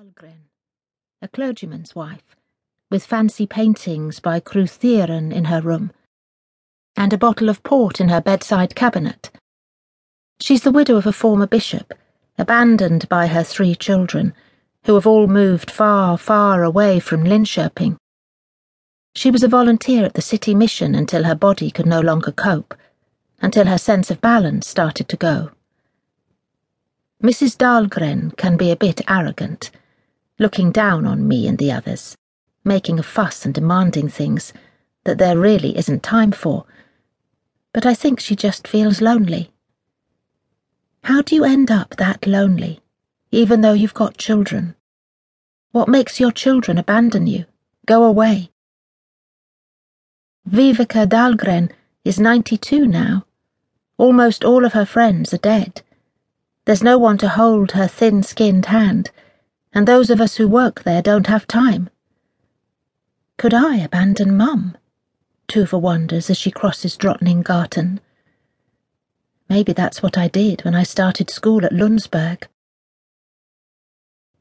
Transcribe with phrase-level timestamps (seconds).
[0.00, 0.48] Dahlgren,
[1.20, 2.34] a clergyman's wife,
[2.90, 5.92] with fancy paintings by Cruithieren in her room,
[6.96, 9.30] and a bottle of port in her bedside cabinet.
[10.40, 11.92] She's the widow of a former bishop,
[12.38, 14.32] abandoned by her three children,
[14.84, 17.98] who have all moved far, far away from Linköping.
[19.14, 22.74] She was a volunteer at the city mission until her body could no longer cope,
[23.42, 25.50] until her sense of balance started to go.
[27.22, 27.58] Mrs.
[27.58, 29.70] Dahlgren can be a bit arrogant,
[30.40, 32.16] looking down on me and the others,
[32.64, 34.54] making a fuss and demanding things
[35.04, 36.64] that there really isn't time for.
[37.74, 39.50] But I think she just feels lonely.
[41.04, 42.80] How do you end up that lonely,
[43.30, 44.74] even though you've got children?
[45.72, 47.44] What makes your children abandon you,
[47.86, 48.50] go away?
[50.48, 51.70] Viveka Dahlgren
[52.02, 53.26] is 92 now.
[53.98, 55.82] Almost all of her friends are dead.
[56.64, 59.10] There's no one to hold her thin skinned hand,
[59.72, 61.88] and those of us who work there don't have time.
[63.36, 64.76] Could I abandon Mum?
[65.48, 68.00] Tuva wonders as she crosses Drottninggatan.
[69.48, 72.44] Maybe that's what I did when I started school at Lundsberg.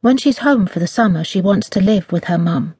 [0.00, 2.74] When she's home for the summer, she wants to live with her mum.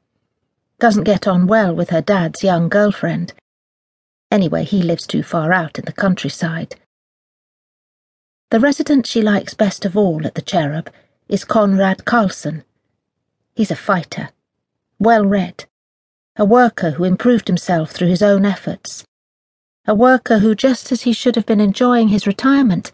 [0.79, 3.33] Doesn't get on well with her dad's young girlfriend.
[4.29, 6.75] Anyway, he lives too far out in the countryside.
[8.51, 10.89] The resident she likes best of all at the Cherub
[11.29, 12.63] is Conrad Carlson.
[13.55, 14.29] He's a fighter,
[14.99, 15.65] well read,
[16.35, 19.05] a worker who improved himself through his own efforts,
[19.85, 22.91] a worker who, just as he should have been enjoying his retirement,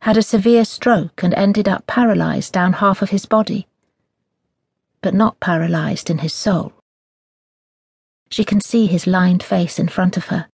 [0.00, 3.66] had a severe stroke and ended up paralysed down half of his body.
[5.02, 6.72] But not paralysed in his soul.
[8.30, 10.48] She can see his lined face in front of her,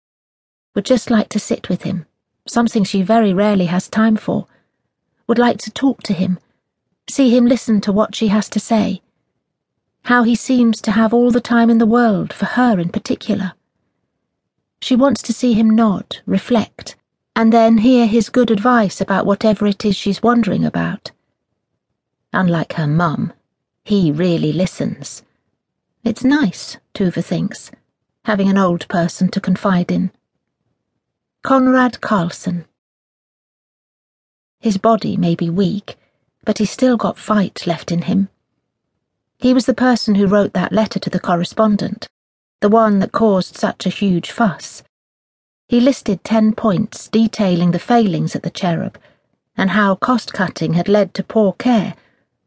[0.75, 2.07] would just like to sit with him
[2.49, 4.47] something she very rarely has time for,
[5.27, 6.39] would like to talk to him,
[7.09, 9.03] see him listen to what she has to say,
[10.05, 13.53] how he seems to have all the time in the world for her in particular.
[14.81, 16.97] She wants to see him nod, reflect,
[17.34, 21.12] and then hear his good advice about whatever it is she's wondering about.
[22.33, 23.33] Unlike her mum,
[23.84, 25.23] he really listens.
[26.05, 27.71] It's nice, Tuva thinks,
[28.25, 30.11] having an old person to confide in.
[31.43, 32.65] Conrad Carlson.
[34.61, 35.97] His body may be weak,
[36.47, 38.31] but he still got fight left in him.
[39.39, 42.09] He was the person who wrote that letter to the correspondent,
[42.62, 44.83] the one that caused such a huge fuss.
[45.69, 48.97] He listed ten points detailing the failings at the Cherub
[49.56, 51.95] and how cost cutting had led to poor care,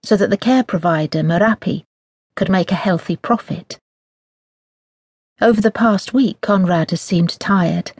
[0.03, 1.83] so that the care provider, Merapi,
[2.35, 3.77] could make a healthy profit.
[5.41, 7.91] Over the past week, Conrad has seemed tired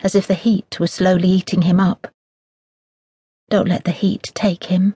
[0.00, 2.08] as if the heat was slowly eating him up.
[3.50, 4.94] Don't let the heat take him.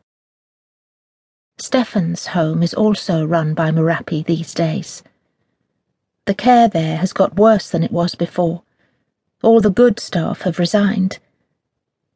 [1.58, 5.02] Stefan's home is also run by Merapi these days.
[6.26, 8.62] The care there has got worse than it was before.
[9.42, 11.18] All the good staff have resigned.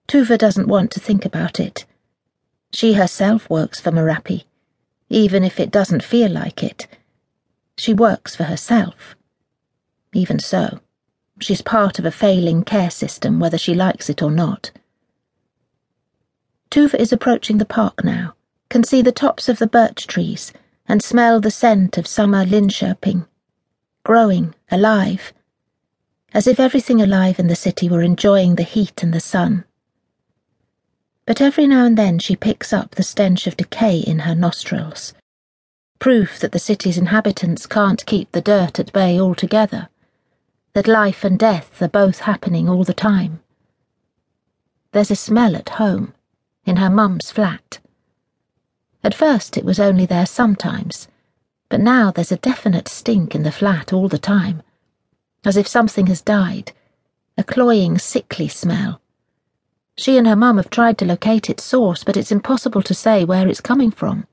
[0.07, 1.87] Tuva doesn't want to think about it.
[2.73, 4.45] She herself works for Merapi,
[5.09, 6.87] even if it doesn't feel like it.
[7.79, 9.17] She works for herself.
[10.13, 10.81] Even so.
[11.41, 14.71] She's part of a failing care system, whether she likes it or not.
[16.71, 18.35] Tuva is approaching the park now,
[18.71, 20.55] can see the tops of the birch trees,
[20.89, 23.27] and smell the scent of summer Linköping.
[24.05, 25.35] Growing, alive.
[26.33, 29.65] As if everything alive in the city were enjoying the heat and the sun.
[31.27, 35.13] But every now and then she picks up the stench of decay in her nostrils.
[35.99, 39.91] Proof that the city's inhabitants can't keep the dirt at bay altogether
[40.73, 43.41] that life and death are both happening all the time.
[44.93, 46.15] There's a smell at home,
[46.65, 47.79] in her mum's flat.
[49.03, 51.09] At first it was only there sometimes,
[51.71, 54.63] but now there's a definite stink in the flat all the time,
[55.45, 56.73] as if something has died,
[57.39, 59.01] a cloying, sickly smell.
[59.97, 63.25] She and her mum have tried to locate its source, but it's impossible to say
[63.25, 64.27] where it's coming from.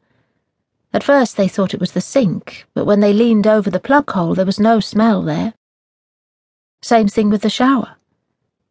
[0.93, 4.09] At first they thought it was the sink, but when they leaned over the plug
[4.11, 5.53] hole there was no smell there.
[6.81, 7.95] Same thing with the shower.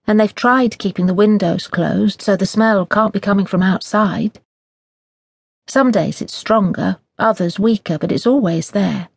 [0.06, 4.40] And they've tried keeping the windows closed so the smell can't be coming from outside.
[5.66, 9.08] Some days it's stronger, others weaker, but it's always there.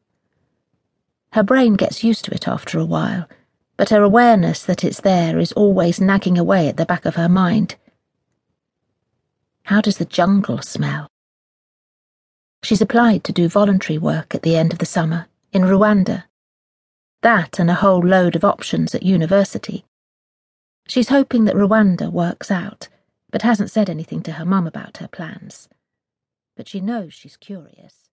[1.33, 3.27] Her brain gets used to it after a while,
[3.77, 7.29] but her awareness that it's there is always nagging away at the back of her
[7.29, 7.75] mind.
[9.63, 11.07] How does the jungle smell?
[12.63, 16.23] She's applied to do voluntary work at the end of the summer in Rwanda
[17.21, 19.85] that and a whole load of options at university.
[20.87, 22.87] She's hoping that Rwanda works out,
[23.29, 25.67] but hasn't said anything to her mum about her plans.
[26.59, 28.08] But she knows she's curious.